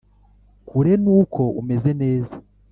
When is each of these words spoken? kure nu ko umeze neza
kure 0.67 0.93
nu 1.03 1.15
ko 1.33 1.43
umeze 1.61 1.91
neza 2.01 2.35